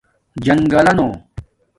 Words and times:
جنݣگلانُݸ 0.43 1.07